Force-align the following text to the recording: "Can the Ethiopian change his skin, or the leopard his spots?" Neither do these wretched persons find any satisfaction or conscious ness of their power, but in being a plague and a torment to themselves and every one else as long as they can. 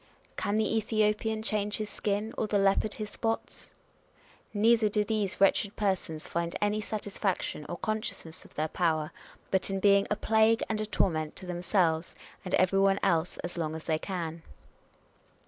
"Can 0.35 0.55
the 0.55 0.77
Ethiopian 0.77 1.43
change 1.43 1.77
his 1.77 1.91
skin, 1.91 2.33
or 2.35 2.47
the 2.47 2.57
leopard 2.57 2.95
his 2.95 3.11
spots?" 3.11 3.71
Neither 4.51 4.89
do 4.89 5.03
these 5.03 5.39
wretched 5.39 5.75
persons 5.75 6.27
find 6.27 6.55
any 6.59 6.81
satisfaction 6.81 7.67
or 7.69 7.77
conscious 7.77 8.25
ness 8.25 8.43
of 8.43 8.55
their 8.55 8.67
power, 8.67 9.11
but 9.51 9.69
in 9.69 9.79
being 9.79 10.07
a 10.09 10.15
plague 10.15 10.63
and 10.69 10.81
a 10.81 10.87
torment 10.87 11.35
to 11.35 11.45
themselves 11.45 12.15
and 12.43 12.55
every 12.55 12.79
one 12.79 12.99
else 13.03 13.37
as 13.43 13.59
long 13.59 13.75
as 13.75 13.83
they 13.85 13.99
can. 13.99 14.41